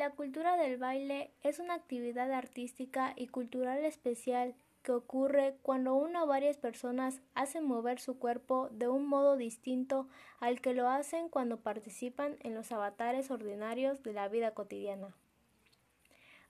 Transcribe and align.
La 0.00 0.10
cultura 0.16 0.56
del 0.56 0.76
baile 0.76 1.30
es 1.42 1.58
una 1.58 1.74
actividad 1.74 2.32
artística 2.32 3.12
y 3.16 3.28
cultural 3.28 3.84
especial 3.84 4.54
que 4.82 4.92
ocurre 4.92 5.56
cuando 5.62 5.94
una 5.94 6.24
o 6.24 6.26
varias 6.26 6.56
personas 6.56 7.20
hacen 7.34 7.64
mover 7.64 8.00
su 8.00 8.18
cuerpo 8.18 8.68
de 8.70 8.88
un 8.88 9.06
modo 9.06 9.36
distinto 9.36 10.08
al 10.38 10.60
que 10.60 10.74
lo 10.74 10.88
hacen 10.88 11.28
cuando 11.28 11.60
participan 11.60 12.36
en 12.40 12.54
los 12.54 12.72
avatares 12.72 13.30
ordinarios 13.30 14.02
de 14.02 14.12
la 14.12 14.28
vida 14.28 14.52
cotidiana. 14.52 15.14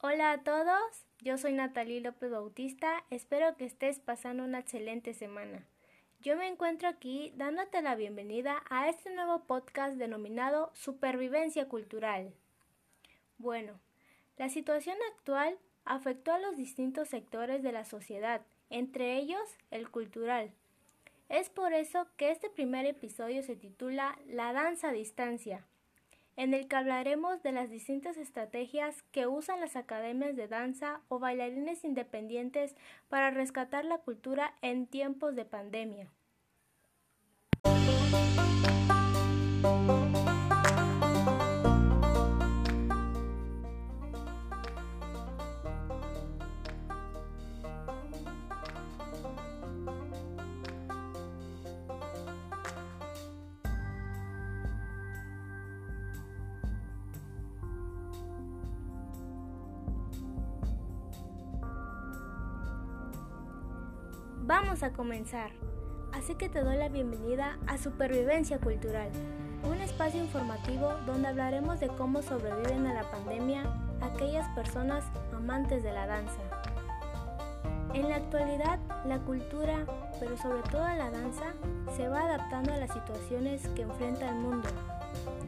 Hola 0.00 0.32
a 0.32 0.42
todos, 0.42 1.06
yo 1.20 1.38
soy 1.38 1.52
Natalie 1.52 2.00
López 2.00 2.30
Bautista, 2.30 3.04
espero 3.10 3.56
que 3.56 3.64
estés 3.64 4.00
pasando 4.00 4.44
una 4.44 4.60
excelente 4.60 5.14
semana. 5.14 5.66
Yo 6.22 6.36
me 6.36 6.46
encuentro 6.46 6.88
aquí 6.88 7.32
dándote 7.34 7.82
la 7.82 7.96
bienvenida 7.96 8.62
a 8.70 8.88
este 8.88 9.12
nuevo 9.12 9.40
podcast 9.40 9.96
denominado 9.96 10.70
Supervivencia 10.72 11.66
Cultural. 11.66 12.32
Bueno, 13.38 13.80
la 14.36 14.48
situación 14.48 14.96
actual 15.12 15.58
afectó 15.84 16.32
a 16.32 16.38
los 16.38 16.56
distintos 16.56 17.08
sectores 17.08 17.64
de 17.64 17.72
la 17.72 17.84
sociedad, 17.84 18.42
entre 18.70 19.16
ellos 19.16 19.42
el 19.72 19.90
cultural. 19.90 20.52
Es 21.28 21.50
por 21.50 21.72
eso 21.72 22.06
que 22.16 22.30
este 22.30 22.48
primer 22.48 22.86
episodio 22.86 23.42
se 23.42 23.56
titula 23.56 24.16
La 24.24 24.52
danza 24.52 24.90
a 24.90 24.92
distancia, 24.92 25.66
en 26.36 26.54
el 26.54 26.68
que 26.68 26.76
hablaremos 26.76 27.42
de 27.42 27.52
las 27.52 27.70
distintas 27.70 28.16
estrategias 28.16 29.02
que 29.12 29.26
usan 29.26 29.60
las 29.60 29.76
academias 29.76 30.36
de 30.36 30.48
danza 30.48 31.00
o 31.08 31.18
bailarines 31.18 31.84
independientes 31.84 32.74
para 33.08 33.30
rescatar 33.30 33.84
la 33.84 33.98
cultura 33.98 34.54
en 34.62 34.86
tiempos 34.86 35.36
de 35.36 35.44
pandemia. 35.44 36.10
Vamos 64.44 64.82
a 64.82 64.92
comenzar. 64.92 65.52
Así 66.12 66.34
que 66.34 66.48
te 66.48 66.64
doy 66.64 66.76
la 66.76 66.88
bienvenida 66.88 67.58
a 67.68 67.78
Supervivencia 67.78 68.58
Cultural, 68.58 69.08
un 69.62 69.80
espacio 69.80 70.20
informativo 70.20 70.94
donde 71.06 71.28
hablaremos 71.28 71.78
de 71.78 71.86
cómo 71.86 72.22
sobreviven 72.22 72.88
a 72.88 72.92
la 72.92 73.08
pandemia 73.08 73.62
aquellas 74.00 74.48
personas 74.56 75.04
amantes 75.32 75.84
de 75.84 75.92
la 75.92 76.08
danza. 76.08 76.40
En 77.94 78.08
la 78.08 78.16
actualidad, 78.16 78.80
la 79.06 79.20
cultura, 79.20 79.86
pero 80.18 80.36
sobre 80.36 80.62
todo 80.62 80.88
la 80.88 81.12
danza, 81.12 81.54
se 81.96 82.08
va 82.08 82.22
adaptando 82.22 82.72
a 82.72 82.78
las 82.78 82.92
situaciones 82.92 83.68
que 83.68 83.82
enfrenta 83.82 84.28
el 84.28 84.34
mundo, 84.34 84.68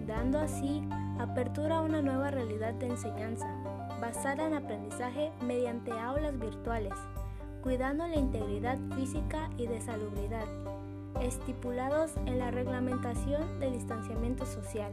dando 0.07 0.39
así 0.39 0.89
apertura 1.19 1.79
a 1.79 1.83
una 1.83 2.01
nueva 2.01 2.31
realidad 2.31 2.75
de 2.75 2.87
enseñanza, 2.87 3.49
basada 4.01 4.47
en 4.47 4.55
aprendizaje 4.55 5.33
mediante 5.43 5.91
aulas 5.91 6.39
virtuales 6.39 6.95
cuidando 7.65 8.07
la 8.07 8.17
integridad 8.17 8.79
física 8.95 9.49
y 9.57 9.67
de 9.67 9.81
salubridad, 9.81 10.45
estipulados 11.23 12.11
en 12.27 12.39
la 12.39 12.51
reglamentación 12.51 13.59
de 13.59 13.71
distanciamiento 13.71 14.45
social. 14.45 14.93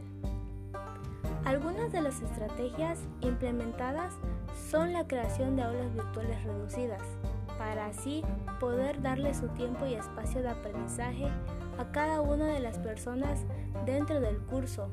Algunas 1.44 1.92
de 1.92 2.00
las 2.00 2.22
estrategias 2.22 2.98
implementadas 3.20 4.14
son 4.70 4.94
la 4.94 5.06
creación 5.06 5.54
de 5.54 5.64
aulas 5.64 5.92
virtuales 5.92 6.42
reducidas, 6.44 7.02
para 7.58 7.88
así 7.88 8.22
poder 8.58 9.02
darle 9.02 9.34
su 9.34 9.48
tiempo 9.48 9.84
y 9.84 9.92
espacio 9.92 10.40
de 10.40 10.48
aprendizaje 10.48 11.28
a 11.78 11.92
cada 11.92 12.22
una 12.22 12.46
de 12.46 12.60
las 12.60 12.78
personas 12.78 13.44
dentro 13.84 14.18
del 14.18 14.38
curso, 14.38 14.88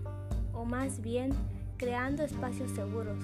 o 0.51 0.65
más 0.65 0.99
bien 0.99 1.31
creando 1.77 2.23
espacios 2.23 2.71
seguros 2.71 3.23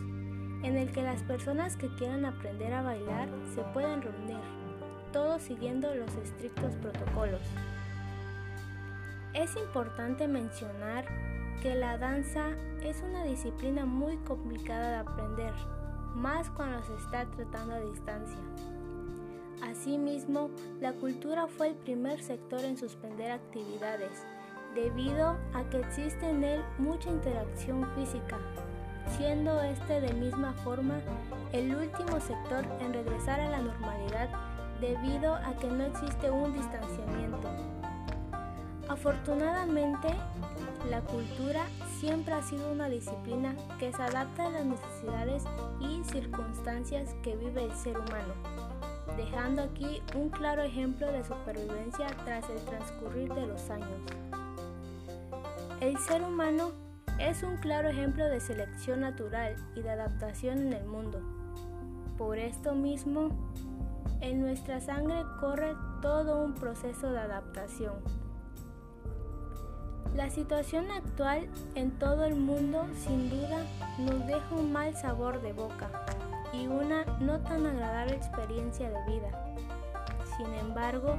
en 0.65 0.77
el 0.77 0.91
que 0.91 1.03
las 1.03 1.21
personas 1.21 1.77
que 1.77 1.89
quieran 1.89 2.25
aprender 2.25 2.73
a 2.73 2.81
bailar 2.81 3.29
se 3.53 3.61
pueden 3.65 4.01
reunir, 4.01 4.39
todos 5.13 5.43
siguiendo 5.43 5.93
los 5.93 6.13
estrictos 6.15 6.75
protocolos. 6.77 7.41
Es 9.33 9.55
importante 9.57 10.27
mencionar 10.27 11.05
que 11.61 11.75
la 11.75 11.99
danza 11.99 12.49
es 12.81 13.03
una 13.07 13.23
disciplina 13.25 13.85
muy 13.85 14.17
complicada 14.17 14.89
de 14.89 15.09
aprender, 15.09 15.53
más 16.15 16.49
cuando 16.49 16.81
se 16.83 16.95
está 16.95 17.25
tratando 17.25 17.75
a 17.75 17.81
distancia. 17.81 18.39
Asimismo, 19.61 20.49
la 20.81 20.93
cultura 20.93 21.45
fue 21.45 21.69
el 21.69 21.75
primer 21.75 22.23
sector 22.23 22.61
en 22.61 22.75
suspender 22.75 23.31
actividades, 23.31 24.25
debido 24.73 25.37
a 25.53 25.63
que 25.69 25.79
existe 25.79 26.27
en 26.27 26.43
él 26.43 26.61
mucha 26.79 27.09
interacción 27.11 27.87
física, 27.95 28.39
siendo 29.17 29.61
este 29.61 30.01
de 30.01 30.13
misma 30.13 30.53
forma 30.63 30.99
el 31.51 31.75
último 31.75 32.19
sector 32.19 32.65
en 32.81 32.93
regresar 32.93 33.39
a 33.39 33.49
la 33.49 33.59
normalidad 33.59 34.29
debido 34.81 35.35
a 35.35 35.53
que 35.59 35.67
no 35.67 35.85
existe 35.85 36.29
un 36.29 36.53
distanciamiento. 36.53 37.49
Afortunadamente, 38.87 40.09
la 40.89 41.01
cultura 41.01 41.65
siempre 41.99 42.33
ha 42.33 42.43
sido 42.43 42.71
una 42.71 42.87
disciplina 42.87 43.55
que 43.79 43.91
se 43.91 44.01
adapta 44.01 44.45
a 44.45 44.49
las 44.49 44.65
necesidades 44.65 45.43
y 45.79 46.03
circunstancias 46.03 47.15
que 47.23 47.35
vive 47.35 47.63
el 47.63 47.73
ser 47.73 47.97
humano, 47.97 48.33
dejando 49.17 49.63
aquí 49.63 50.03
un 50.13 50.29
claro 50.29 50.61
ejemplo 50.61 51.11
de 51.11 51.23
supervivencia 51.23 52.07
tras 52.25 52.47
el 52.49 52.59
transcurrir 52.65 53.33
de 53.33 53.47
los 53.47 53.69
años. 53.71 53.89
El 55.81 55.97
ser 55.97 56.21
humano 56.21 56.71
es 57.19 57.43
un 57.43 57.57
claro 57.57 57.89
ejemplo 57.89 58.25
de 58.25 58.39
selección 58.39 59.01
natural 59.01 59.55
y 59.75 59.81
de 59.81 59.89
adaptación 59.89 60.59
en 60.59 60.73
el 60.73 60.85
mundo. 60.85 61.21
Por 62.17 62.37
esto 62.37 62.75
mismo, 62.75 63.29
en 64.21 64.41
nuestra 64.41 64.81
sangre 64.81 65.23
corre 65.39 65.75
todo 66.01 66.43
un 66.43 66.53
proceso 66.53 67.11
de 67.11 67.19
adaptación. 67.19 67.93
La 70.15 70.29
situación 70.29 70.89
actual 70.91 71.47
en 71.75 71.91
todo 71.91 72.23
el 72.23 72.35
mundo 72.35 72.85
sin 73.05 73.29
duda 73.29 73.65
nos 73.99 74.25
deja 74.27 74.55
un 74.55 74.71
mal 74.71 74.95
sabor 74.95 75.41
de 75.41 75.51
boca 75.51 75.89
y 76.53 76.67
una 76.67 77.03
no 77.19 77.39
tan 77.39 77.65
agradable 77.65 78.15
experiencia 78.15 78.89
de 78.89 79.11
vida. 79.11 79.55
Sin 80.37 80.53
embargo, 80.53 81.15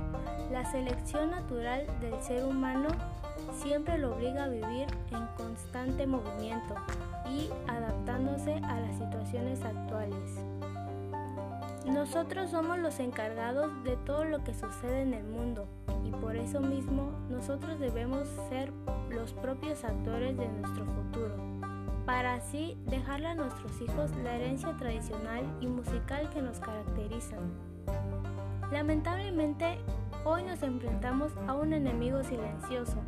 la 0.50 0.64
selección 0.70 1.30
natural 1.30 1.86
del 2.00 2.22
ser 2.22 2.44
humano 2.44 2.88
siempre 3.52 3.98
lo 3.98 4.14
obliga 4.14 4.44
a 4.44 4.48
vivir 4.48 4.86
en 5.10 5.26
constante 5.36 6.06
movimiento 6.06 6.74
y 7.28 7.50
adaptándose 7.66 8.54
a 8.54 8.80
las 8.80 8.96
situaciones 8.96 9.62
actuales. 9.64 10.40
Nosotros 11.86 12.50
somos 12.50 12.78
los 12.78 12.98
encargados 12.98 13.70
de 13.84 13.96
todo 13.96 14.24
lo 14.24 14.42
que 14.42 14.54
sucede 14.54 15.02
en 15.02 15.14
el 15.14 15.24
mundo 15.24 15.66
y 16.04 16.10
por 16.10 16.36
eso 16.36 16.60
mismo 16.60 17.12
nosotros 17.30 17.78
debemos 17.78 18.28
ser 18.48 18.72
los 19.08 19.32
propios 19.32 19.84
actores 19.84 20.36
de 20.36 20.48
nuestro 20.48 20.84
futuro, 20.84 21.34
para 22.04 22.34
así 22.34 22.76
dejarle 22.86 23.28
a 23.28 23.34
nuestros 23.34 23.80
hijos 23.80 24.10
la 24.22 24.34
herencia 24.34 24.76
tradicional 24.76 25.44
y 25.60 25.68
musical 25.68 26.28
que 26.30 26.42
nos 26.42 26.58
caracterizan. 26.58 27.52
Lamentablemente, 28.72 29.78
hoy 30.24 30.42
nos 30.42 30.62
enfrentamos 30.62 31.32
a 31.46 31.54
un 31.54 31.72
enemigo 31.72 32.24
silencioso 32.24 32.98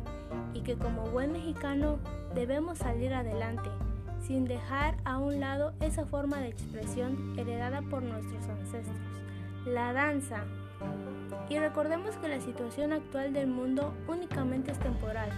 y 0.53 0.61
que 0.61 0.75
como 0.75 1.03
buen 1.07 1.31
mexicano 1.31 1.99
debemos 2.33 2.77
salir 2.77 3.13
adelante, 3.13 3.69
sin 4.21 4.45
dejar 4.45 4.97
a 5.05 5.17
un 5.17 5.39
lado 5.39 5.73
esa 5.79 6.05
forma 6.05 6.39
de 6.39 6.49
expresión 6.49 7.37
heredada 7.37 7.81
por 7.81 8.03
nuestros 8.03 8.47
ancestros, 8.47 8.97
la 9.65 9.93
danza. 9.93 10.43
Y 11.49 11.57
recordemos 11.57 12.15
que 12.17 12.29
la 12.29 12.41
situación 12.41 12.93
actual 12.93 13.33
del 13.33 13.47
mundo 13.47 13.93
únicamente 14.07 14.71
es 14.71 14.79
temporal. 14.79 15.29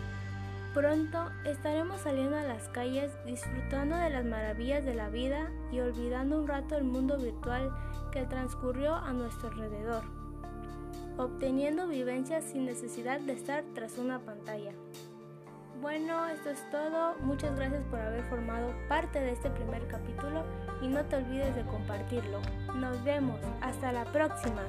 Pronto 0.74 1.30
estaremos 1.46 2.00
saliendo 2.02 2.38
a 2.38 2.44
las 2.44 2.70
calles 2.70 3.12
disfrutando 3.26 3.98
de 3.98 4.10
las 4.10 4.24
maravillas 4.24 4.86
de 4.86 4.94
la 4.94 5.10
vida 5.10 5.50
y 5.72 5.80
olvidando 5.82 6.40
un 6.40 6.48
rato 6.48 6.78
el 6.78 6.86
mundo 6.86 7.18
virtual 7.18 7.72
que 8.12 8.24
transcurrió 8.24 8.96
a 8.96 9.12
nuestro 9.12 9.50
alrededor, 9.50 10.04
obteniendo 11.18 11.88
vivencias 11.88 12.44
sin 12.46 12.66
necesidad 12.66 13.20
de 13.20 13.34
estar 13.34 13.64
tras 13.74 13.98
una 13.98 14.20
pantalla. 14.20 14.72
Bueno, 15.82 16.28
esto 16.28 16.52
es 16.52 16.70
todo. 16.70 17.16
Muchas 17.22 17.56
gracias 17.56 17.84
por 17.90 18.00
haber 18.00 18.24
formado 18.26 18.72
parte 18.88 19.20
de 19.20 19.32
este 19.32 19.50
primer 19.50 19.88
capítulo 19.88 20.44
y 20.80 20.88
no 20.88 21.04
te 21.06 21.16
olvides 21.16 21.56
de 21.56 21.64
compartirlo. 21.64 22.40
Nos 22.76 23.04
vemos. 23.04 23.40
Hasta 23.62 23.92
la 23.92 24.06
próxima. 24.06 24.64